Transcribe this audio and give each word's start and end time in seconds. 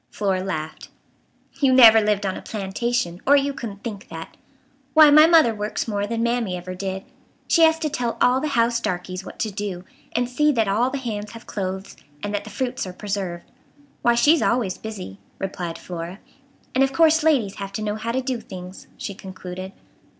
Flora 0.09 0.43
laughed. 0.43 0.89
"You 1.59 1.71
never 1.71 2.01
lived 2.01 2.25
on 2.25 2.35
a 2.35 2.41
plantation, 2.41 3.21
or 3.27 3.35
you 3.35 3.53
couldn't 3.53 3.83
think 3.83 4.07
that. 4.09 4.35
Why, 4.95 5.11
my 5.11 5.27
mother 5.27 5.53
works 5.53 5.87
more 5.87 6.07
than 6.07 6.23
Mammy 6.23 6.57
ever 6.57 6.73
did. 6.73 7.03
She 7.47 7.61
has 7.61 7.77
to 7.77 7.87
tell 7.87 8.17
all 8.19 8.41
the 8.41 8.47
house 8.57 8.79
darkies 8.79 9.23
what 9.23 9.37
to 9.37 9.51
do, 9.51 9.83
and 10.13 10.27
see 10.27 10.51
that 10.53 10.67
all 10.67 10.89
the 10.89 10.97
hands 10.97 11.33
have 11.33 11.45
clothes, 11.45 11.95
and 12.23 12.33
that 12.33 12.45
the 12.45 12.49
fruits 12.49 12.87
are 12.87 12.93
preserved. 12.93 13.45
Why, 14.01 14.15
she's 14.15 14.41
always 14.41 14.75
busy," 14.79 15.19
replied 15.37 15.77
Flora. 15.77 16.17
"And 16.73 16.83
of 16.83 16.91
course 16.93 17.21
ladies 17.21 17.57
have 17.57 17.71
to 17.73 17.83
know 17.83 17.93
how 17.97 18.11
to 18.11 18.23
do 18.23 18.41
things," 18.41 18.87
she 18.97 19.13
concluded. 19.13 19.71